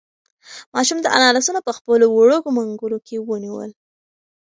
[0.75, 3.71] ماشوم د انا لاسونه په خپلو وړوکو منگولو کې ونیول.